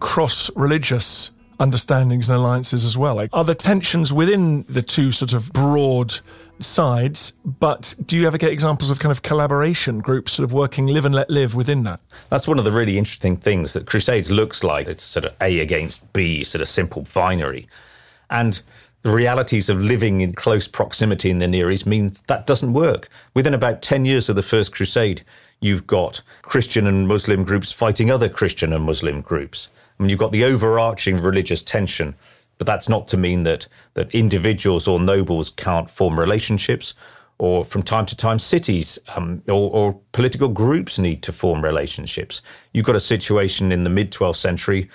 [0.00, 3.14] cross religious understandings and alliances as well?
[3.14, 6.18] Like, are there tensions within the two sort of broad
[6.60, 10.86] sides, but do you ever get examples of kind of collaboration groups sort of working
[10.86, 12.00] live and let live within that?
[12.28, 14.86] That's one of the really interesting things that Crusades looks like.
[14.86, 17.68] It's sort of A against B, sort of simple binary.
[18.30, 18.60] And
[19.02, 23.08] the realities of living in close proximity in the Near East means that doesn't work.
[23.34, 25.22] Within about 10 years of the First Crusade,
[25.60, 29.68] you've got Christian and Muslim groups fighting other Christian and Muslim groups.
[29.98, 32.14] I mean, you've got the overarching religious tension,
[32.58, 36.94] but that's not to mean that that individuals or nobles can't form relationships,
[37.38, 42.42] or from time to time cities um, or, or political groups need to form relationships.
[42.72, 44.90] You've got a situation in the mid 12th century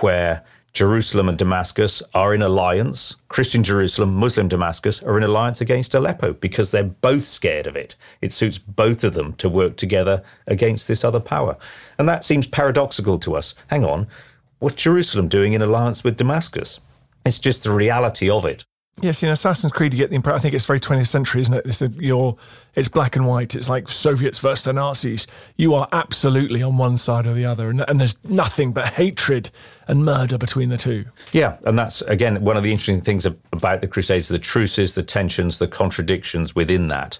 [0.00, 3.16] where Jerusalem and Damascus are in alliance.
[3.28, 7.94] Christian Jerusalem, Muslim Damascus are in alliance against Aleppo because they're both scared of it.
[8.22, 11.58] It suits both of them to work together against this other power.
[11.98, 13.54] And that seems paradoxical to us.
[13.66, 14.06] Hang on,
[14.62, 16.78] What's Jerusalem doing in alliance with Damascus?
[17.26, 18.64] It's just the reality of it.
[19.00, 20.38] Yes, in Assassin's Creed, you get the impression.
[20.38, 21.66] I think it's very 20th century, isn't it?
[21.66, 22.36] It's, your,
[22.76, 23.56] it's black and white.
[23.56, 25.26] It's like Soviets versus the Nazis.
[25.56, 29.50] You are absolutely on one side or the other, and, and there's nothing but hatred
[29.88, 31.06] and murder between the two.
[31.32, 35.02] Yeah, and that's again one of the interesting things about the Crusades: the truces, the
[35.02, 37.18] tensions, the contradictions within that,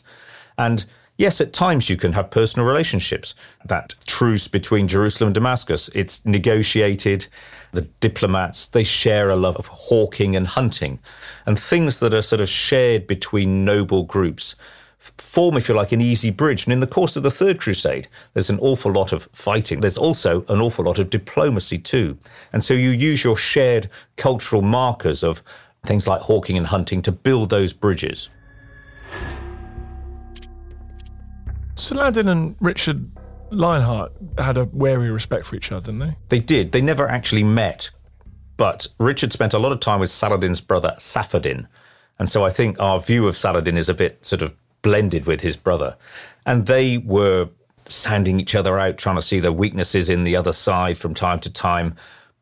[0.57, 0.87] and
[1.19, 3.35] Yes, at times you can have personal relationships.
[3.67, 7.27] That truce between Jerusalem and Damascus, it's negotiated.
[7.73, 10.99] The diplomats, they share a love of hawking and hunting
[11.47, 14.55] and things that are sort of shared between noble groups
[15.19, 16.65] form, if you like, an easy bridge.
[16.65, 19.81] And in the course of the Third Crusade, there's an awful lot of fighting.
[19.81, 22.19] There's also an awful lot of diplomacy too.
[22.53, 25.43] And so you use your shared cultural markers of
[25.85, 28.29] things like hawking and hunting to build those bridges.
[31.83, 33.11] Saladin and Richard
[33.51, 36.17] Lionheart had a wary respect for each other, didn't they?
[36.29, 36.71] They did.
[36.71, 37.91] They never actually met.
[38.57, 41.67] But Richard spent a lot of time with Saladin's brother, Saphadin.
[42.21, 45.41] And so I think our view of Saladin is a bit sort of blended with
[45.41, 45.97] his brother.
[46.47, 47.49] And they were
[47.89, 51.41] sounding each other out, trying to see the weaknesses in the other side from time
[51.41, 51.97] to time.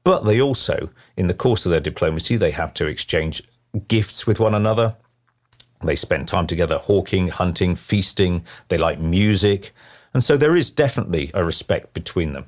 [0.04, 3.42] But they also, in the course of their diplomacy, they have to exchange
[3.88, 4.96] gifts with one another.
[5.82, 8.44] They spend time together hawking, hunting, feasting.
[8.68, 9.72] They like music.
[10.12, 12.46] And so there is definitely a respect between them.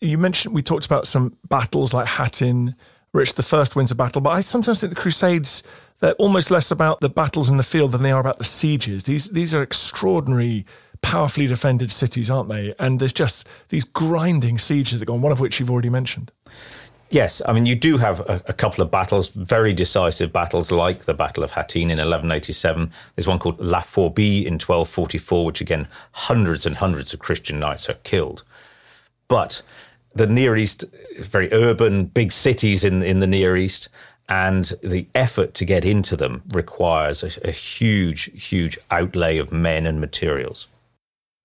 [0.00, 2.74] You mentioned we talked about some battles like Hattin.
[3.12, 5.62] Rich the first wins a battle, but I sometimes think the Crusades
[6.00, 9.04] they're almost less about the battles in the field than they are about the sieges.
[9.04, 10.66] These these are extraordinary,
[11.00, 12.74] powerfully defended cities, aren't they?
[12.78, 15.22] And there's just these grinding sieges that go on.
[15.22, 16.30] One of which you've already mentioned.
[17.08, 21.04] Yes, I mean, you do have a, a, couple of battles, very decisive battles, like
[21.04, 22.90] the Battle of Hattin in 1187.
[23.14, 27.88] There's one called La Forbie in 1244, which again, hundreds and hundreds of Christian knights
[27.88, 28.42] are killed.
[29.28, 29.62] But
[30.14, 30.84] the Near East
[31.18, 33.88] very urban, big cities in, in the Near East.
[34.28, 39.86] And the effort to get into them requires a, a huge, huge outlay of men
[39.86, 40.66] and materials.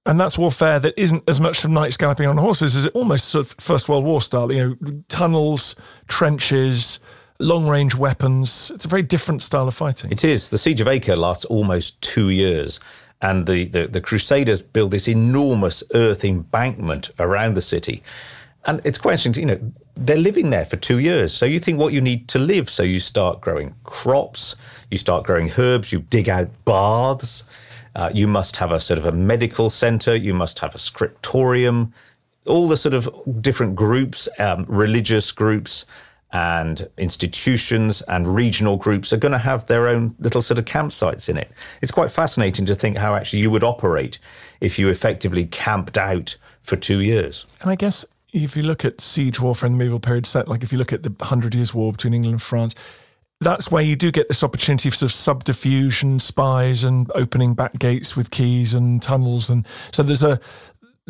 [0.06, 3.30] And that's warfare that isn't as much of knights galloping on horses as it almost
[3.30, 5.76] sort of First World War style, you know, tunnels,
[6.08, 7.00] trenches,
[7.38, 8.72] long range weapons.
[8.74, 10.12] It's a very different style of fighting.
[10.12, 10.50] It is.
[10.50, 12.80] The Siege of Acre lasts almost two years.
[13.22, 18.02] And the, the, the Crusaders build this enormous earth embankment around the city.
[18.66, 21.34] And it's quite interesting, you know, they're living there for two years.
[21.34, 22.70] So you think what you need to live.
[22.70, 24.56] So you start growing crops,
[24.90, 27.44] you start growing herbs, you dig out baths,
[27.96, 31.94] uh, you must have a sort of a medical center, you must have a scriptorium,
[32.46, 33.10] all the sort of
[33.42, 35.86] different groups, um, religious groups
[36.34, 41.28] and institutions and regional groups are going to have their own little sort of campsites
[41.28, 41.52] in it.
[41.82, 44.18] It's quite fascinating to think how actually you would operate
[44.62, 47.46] if you effectively camped out for two years.
[47.60, 50.64] And I guess if you look at siege warfare in the medieval period, set like
[50.64, 52.76] if you look at the Hundred Years' War between England and France,
[53.42, 57.54] that's where you do get this opportunity for sort of subterfuge and spies and opening
[57.54, 60.40] back gates with keys and tunnels, and so there's a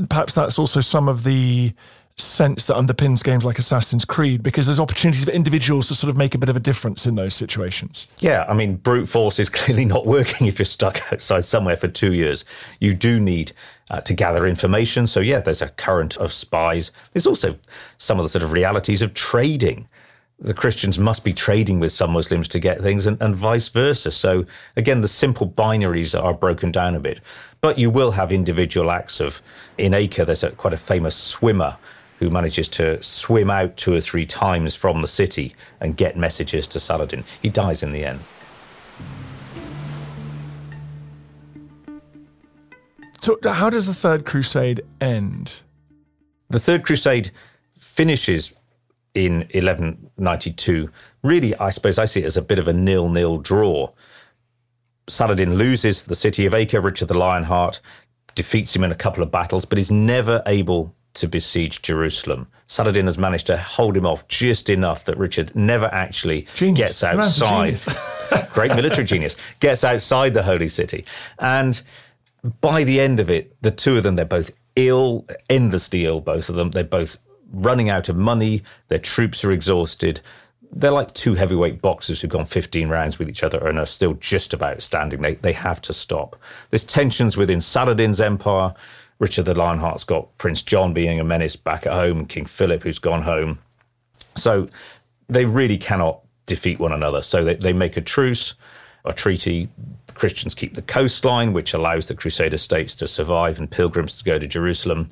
[0.10, 1.74] perhaps that's also some of the
[2.18, 6.18] sense that underpins games like Assassin's Creed because there's opportunities for individuals to sort of
[6.18, 8.10] make a bit of a difference in those situations.
[8.20, 11.88] Yeah, I mean, brute force is clearly not working if you're stuck outside somewhere for
[11.88, 12.46] two years.
[12.80, 13.54] You do need
[13.90, 15.08] uh, to gather information.
[15.08, 16.92] So, yeah, there's a current of spies.
[17.14, 17.58] There's also
[17.98, 19.88] some of the sort of realities of trading.
[20.42, 24.10] The Christians must be trading with some Muslims to get things and, and vice versa.
[24.10, 27.20] So, again, the simple binaries are broken down a bit.
[27.62, 29.40] But you will have individual acts of,
[29.78, 31.78] in Acre, there's a, quite a famous swimmer
[32.18, 36.68] who manages to swim out two or three times from the city and get messages
[36.68, 37.24] to Saladin.
[37.40, 38.20] He dies in the end.
[43.22, 45.62] So, how does the Third Crusade end?
[46.50, 47.30] The Third Crusade
[47.78, 48.54] finishes
[49.14, 50.90] in 1192.
[51.24, 53.92] Really, I suppose I see it as a bit of a nil nil draw.
[55.08, 57.82] Saladin loses the city of Acre, Richard the Lionheart
[58.36, 62.48] defeats him in a couple of battles, but is never able to besiege Jerusalem.
[62.68, 67.02] Saladin has managed to hold him off just enough that Richard never actually genius.
[67.02, 67.82] gets outside.
[68.54, 69.36] Great military genius.
[69.60, 71.04] Gets outside the holy city.
[71.40, 71.82] And
[72.62, 76.48] by the end of it, the two of them, they're both ill, endlessly ill, both
[76.48, 76.72] of them.
[76.72, 77.18] They're both
[77.52, 78.64] running out of money.
[78.88, 80.22] Their troops are exhausted.
[80.74, 84.14] They're like two heavyweight boxers who've gone 15 rounds with each other and are still
[84.14, 85.22] just about standing.
[85.22, 86.40] They, they have to stop.
[86.70, 88.74] There's tensions within Saladin's empire
[89.22, 92.98] Richard the Lionheart's got Prince John being a menace back at home, King Philip who's
[92.98, 93.60] gone home.
[94.36, 94.68] So
[95.30, 97.22] they really cannot defeat one another.
[97.22, 98.56] So they, they make a truce,
[99.06, 99.70] a treaty.
[100.08, 104.24] The Christians keep the coastline, which allows the Crusader states to survive and pilgrims to
[104.24, 105.10] go to Jerusalem.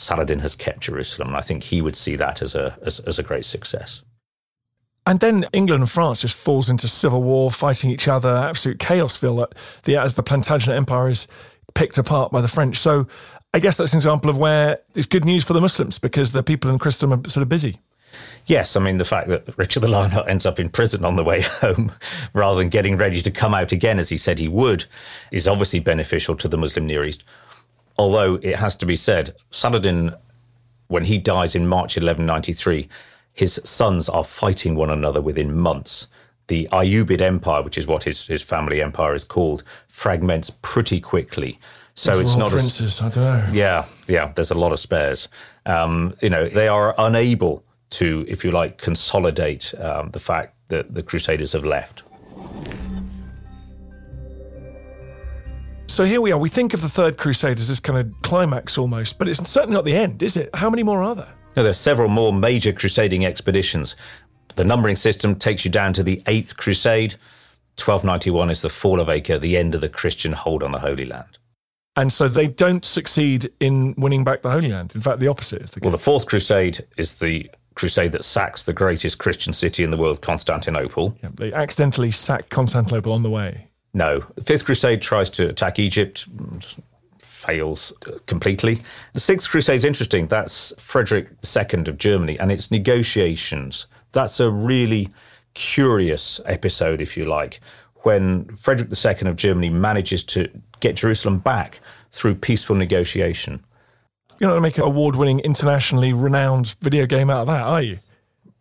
[0.00, 3.18] Saladin has kept Jerusalem, and I think he would see that as a as, as
[3.18, 4.02] a great success.
[5.06, 9.16] And then England and France just falls into civil war, fighting each other, absolute chaos.
[9.16, 11.26] Feel that the as the Plantagenet Empire is
[11.74, 12.78] picked apart by the French.
[12.78, 13.08] So
[13.52, 16.42] I guess that's an example of where it's good news for the Muslims because the
[16.42, 17.78] people in Christendom are sort of busy.
[18.46, 21.24] Yes, I mean the fact that Richard the Lionheart ends up in prison on the
[21.24, 21.92] way home,
[22.32, 24.86] rather than getting ready to come out again as he said he would,
[25.30, 27.22] is obviously beneficial to the Muslim Near East.
[28.00, 30.14] Although it has to be said, Saladin,
[30.88, 32.88] when he dies in March 1193,
[33.34, 36.06] his sons are fighting one another within months
[36.46, 41.60] the Ayyubid Empire, which is what his, his family empire is called, fragments pretty quickly.
[41.94, 43.02] So it's, it's not princes.
[43.02, 43.48] I don't know.
[43.52, 44.32] Yeah, yeah.
[44.34, 45.28] There's a lot of spares.
[45.66, 50.94] Um, you know, they are unable to, if you like, consolidate um, the fact that
[50.94, 52.02] the Crusaders have left.
[55.90, 56.38] So here we are.
[56.38, 59.74] We think of the Third Crusade as this kind of climax almost, but it's certainly
[59.74, 60.48] not the end, is it?
[60.54, 61.34] How many more are there?
[61.56, 63.96] No, there are several more major crusading expeditions.
[64.54, 67.14] The numbering system takes you down to the Eighth Crusade.
[67.74, 71.06] 1291 is the fall of Acre, the end of the Christian hold on the Holy
[71.06, 71.38] Land.
[71.96, 74.92] And so they don't succeed in winning back the Holy Land.
[74.94, 75.84] In fact, the opposite is the case.
[75.84, 79.96] Well, the Fourth Crusade is the crusade that sacks the greatest Christian city in the
[79.96, 81.18] world, Constantinople.
[81.20, 83.69] Yeah, they accidentally sack Constantinople on the way.
[83.92, 84.20] No.
[84.34, 86.26] The Fifth Crusade tries to attack Egypt,
[87.18, 87.92] fails
[88.26, 88.80] completely.
[89.14, 90.26] The Sixth Crusade is interesting.
[90.26, 95.08] That's Frederick II of Germany, and it's negotiations that's a really
[95.54, 97.60] curious episode, if you like,
[98.02, 100.48] when Frederick II of Germany manages to
[100.80, 101.80] get Jerusalem back
[102.10, 103.64] through peaceful negotiation.
[104.38, 107.62] You're not going to make an award winning, internationally renowned video game out of that,
[107.62, 107.98] are you?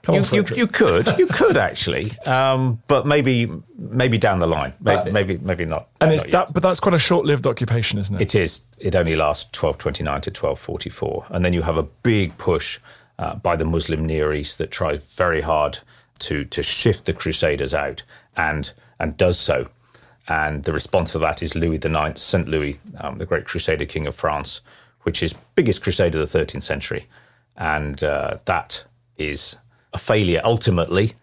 [0.08, 4.74] You, on, you, you, could, you could actually, um, but maybe, maybe down the line,
[4.80, 5.90] maybe, maybe, maybe not.
[6.00, 8.22] And it's not that, but that's quite a short-lived occupation, isn't it?
[8.22, 8.62] It is.
[8.80, 12.80] It only lasts 1229 to 1244, and then you have a big push
[13.20, 15.80] uh, by the Muslim Near East that tries very hard
[16.20, 18.04] to to shift the Crusaders out,
[18.38, 19.68] and and does so.
[20.30, 24.08] And the response to that is Louis IX, Saint Louis, um, the great Crusader King
[24.08, 24.62] of France,
[25.02, 27.08] which is biggest crusade of the 13th century,
[27.58, 28.86] and uh, that
[29.18, 29.58] is
[29.94, 31.14] a failure ultimately,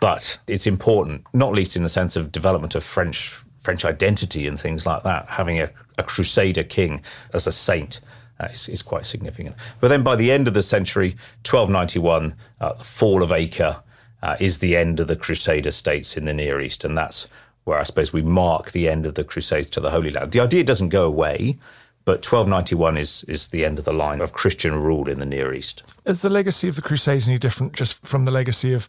[0.00, 4.60] but it's important, not least in the sense of development of French French identity and
[4.60, 5.26] things like that.
[5.26, 7.02] Having a, a Crusader king
[7.32, 8.00] as a saint
[8.38, 9.56] uh, is, is, quite significant.
[9.80, 11.16] But then by the end of the century,
[11.48, 13.80] 1291, uh, the fall of Acre
[14.22, 17.26] uh, is the end of the Crusader states in the Near East, and that's
[17.64, 20.32] where I suppose we mark the end of the Crusades to the Holy Land.
[20.32, 21.58] The idea doesn't go away.
[22.04, 25.54] But 1291 is, is the end of the line of Christian rule in the Near
[25.54, 25.82] East.
[26.04, 28.88] Is the legacy of the Crusades any different just from the legacy of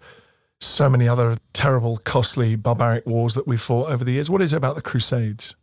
[0.59, 4.29] so many other terrible, costly, barbaric wars that we've fought over the years?
[4.29, 5.55] What is it about the Crusades?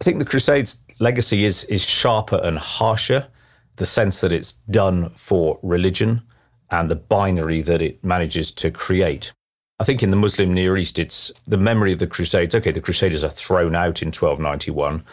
[0.00, 3.28] I think the Crusades' legacy is, is sharper and harsher,
[3.76, 6.22] the sense that it's done for religion
[6.70, 9.32] and the binary that it manages to create.
[9.80, 12.54] I think in the Muslim Near East, it's the memory of the Crusades.
[12.54, 15.04] Okay, the Crusaders are thrown out in 1291,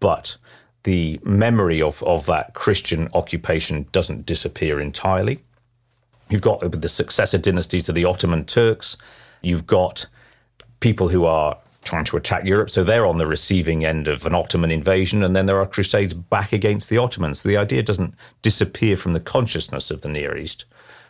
[0.00, 0.36] but
[0.84, 5.40] the memory of, of that Christian occupation doesn't disappear entirely.
[6.28, 8.96] You've got the successor dynasties of the Ottoman Turks.
[9.42, 10.06] You've got
[10.80, 12.68] people who are trying to attack Europe.
[12.70, 15.22] So they're on the receiving end of an Ottoman invasion.
[15.22, 17.40] And then there are crusades back against the Ottomans.
[17.40, 20.66] So the idea doesn't disappear from the consciousness of the Near East.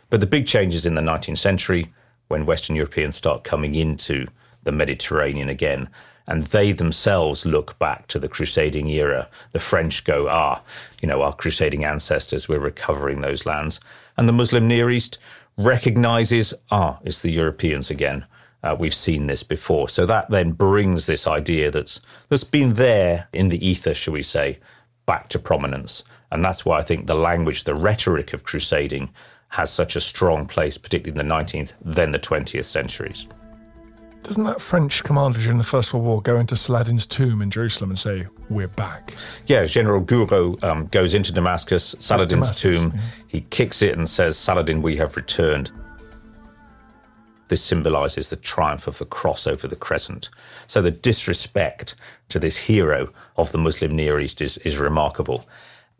[0.09, 1.91] But the big changes in the 19th century,
[2.29, 4.27] when Western Europeans start coming into
[4.63, 5.89] the Mediterranean again,
[6.29, 9.27] and they themselves look back to the crusading era.
[9.51, 10.61] The French go, ah,
[11.01, 13.79] you know, our crusading ancestors, we're recovering those lands.
[14.15, 15.17] And the Muslim Near East
[15.57, 18.27] recognizes, ah, it's the Europeans again.
[18.61, 19.89] Uh, we've seen this before.
[19.89, 24.21] So that then brings this idea that's that's been there in the ether, shall we
[24.21, 24.59] say,
[25.07, 26.03] back to prominence.
[26.31, 29.09] And that's why I think the language, the rhetoric of crusading
[29.49, 33.25] has such a strong place, particularly in the 19th, then the 20th centuries.
[34.23, 37.89] Doesn't that French commander during the First World War go into Saladin's tomb in Jerusalem
[37.89, 39.13] and say, We're back?
[39.47, 42.91] Yeah, General Gouraud um, goes into Damascus, Saladin's Damascus, tomb.
[42.95, 43.01] Yeah.
[43.27, 45.71] He kicks it and says, Saladin, we have returned.
[47.47, 50.29] This symbolizes the triumph of the cross over the crescent.
[50.67, 51.95] So the disrespect
[52.29, 55.45] to this hero of the Muslim Near East is, is remarkable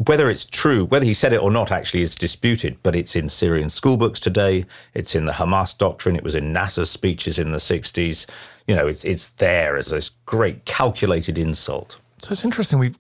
[0.06, 3.28] whether it's true, whether he said it or not, actually is disputed, but it's in
[3.28, 4.66] Syrian schoolbooks today.
[4.94, 6.16] It's in the Hamas doctrine.
[6.16, 8.26] It was in Nasser's speeches in the 60s.
[8.66, 12.00] You know, it's, it's there as this great calculated insult.
[12.24, 12.80] So it's interesting.
[12.80, 12.96] We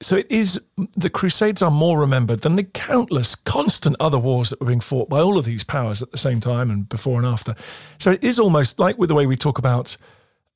[0.00, 0.60] so it is
[0.96, 5.08] the Crusades are more remembered than the countless constant other wars that were being fought
[5.08, 7.56] by all of these powers at the same time and before and after.
[7.98, 9.96] So it is almost like with the way we talk about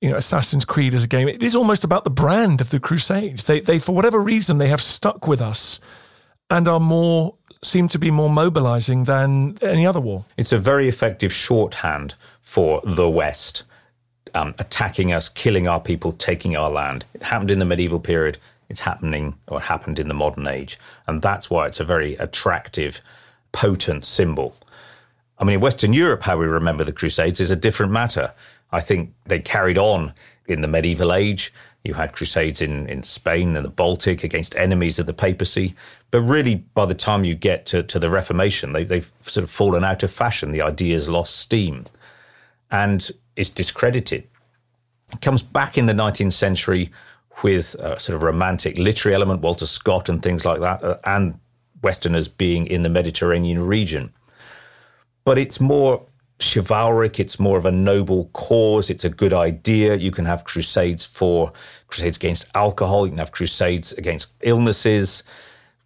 [0.02, 1.28] you know, Assassin's Creed as a game.
[1.28, 3.44] It is almost about the brand of the Crusades.
[3.44, 5.78] They, they, for whatever reason, they have stuck with us
[6.50, 10.24] and are more, seem to be more mobilizing than any other war.
[10.36, 13.62] It's a very effective shorthand for the West
[14.34, 17.04] um, attacking us, killing our people, taking our land.
[17.14, 18.38] It happened in the medieval period.
[18.68, 20.80] It's happening or it happened in the modern age.
[21.06, 23.00] And that's why it's a very attractive,
[23.52, 24.56] potent symbol.
[25.38, 28.32] I mean, in Western Europe, how we remember the Crusades is a different matter.
[28.72, 30.14] I think they carried on
[30.46, 31.52] in the medieval age.
[31.84, 35.74] You had crusades in, in Spain and the Baltic against enemies of the papacy.
[36.10, 39.50] But really, by the time you get to, to the Reformation, they, they've sort of
[39.50, 40.52] fallen out of fashion.
[40.52, 41.84] The idea's lost steam
[42.70, 44.28] and is discredited.
[45.12, 46.90] It comes back in the 19th century
[47.42, 51.38] with a sort of romantic literary element, Walter Scott and things like that, uh, and
[51.82, 54.12] Westerners being in the Mediterranean region.
[55.24, 56.06] But it's more
[56.42, 57.20] chivalric.
[57.20, 58.90] It's more of a noble cause.
[58.90, 59.96] It's a good idea.
[59.96, 61.52] You can have crusades for
[61.86, 63.06] crusades against alcohol.
[63.06, 65.22] You can have crusades against illnesses,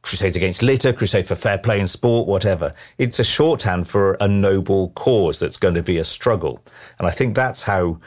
[0.02, 2.74] crusades against litter, crusade for fair play in sport, whatever.
[2.98, 6.64] It's a shorthand for a noble cause that's going to be a struggle.
[6.98, 8.00] And I think that's how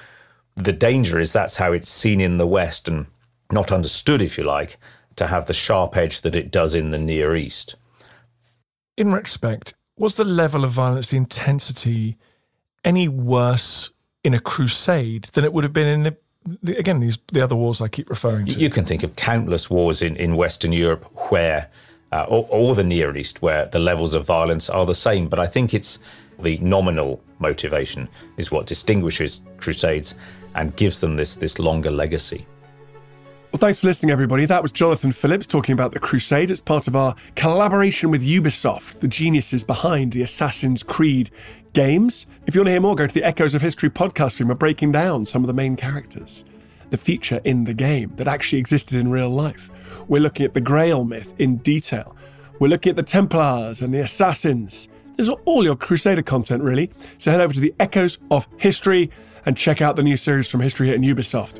[0.56, 1.32] the danger is.
[1.32, 3.06] That's how it's seen in the West and
[3.52, 4.78] not understood, if you like,
[5.16, 7.76] to have the sharp edge that it does in the Near East.
[8.98, 12.18] In retrospect, was the level of violence, the intensity,
[12.84, 13.90] any worse
[14.24, 16.18] in a crusade than it would have been in the,
[16.64, 18.60] the, again these the other wars I keep referring to.
[18.60, 21.70] You can think of countless wars in, in Western Europe where,
[22.12, 25.28] uh, or, or the Near East, where the levels of violence are the same.
[25.28, 26.00] But I think it's
[26.40, 28.08] the nominal motivation
[28.38, 30.16] is what distinguishes crusades
[30.56, 32.46] and gives them this this longer legacy.
[33.52, 34.46] Well, thanks for listening, everybody.
[34.46, 39.00] That was Jonathan Phillips talking about the Crusade It's part of our collaboration with Ubisoft,
[39.00, 41.32] the geniuses behind the Assassin's Creed
[41.74, 42.28] games.
[42.46, 44.50] If you want to hear more, go to the Echoes of History podcast stream.
[44.50, 46.44] We're breaking down some of the main characters,
[46.90, 49.70] the feature in the game that actually existed in real life.
[50.08, 52.16] We're looking at the Grail myth in detail.
[52.60, 54.88] We're looking at the Templars and the Assassins.
[55.16, 56.92] There's all your Crusader content, really.
[57.18, 59.12] So head over to the Echoes of History
[59.46, 61.60] and check out the new series from History Hit and Ubisoft.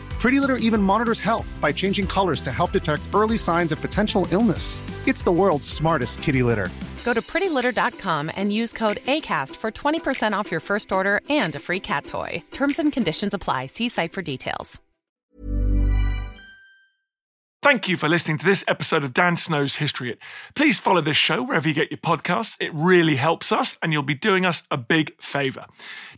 [0.21, 4.27] Pretty Litter even monitors health by changing colors to help detect early signs of potential
[4.31, 4.79] illness.
[5.07, 6.69] It's the world's smartest kitty litter.
[7.03, 11.59] Go to prettylitter.com and use code ACAST for 20% off your first order and a
[11.59, 12.43] free cat toy.
[12.51, 13.65] Terms and conditions apply.
[13.65, 14.79] See site for details.
[17.63, 20.19] Thank you for listening to this episode of Dan Snow's History Hit.
[20.55, 22.57] Please follow this show wherever you get your podcasts.
[22.59, 25.67] It really helps us, and you'll be doing us a big favour.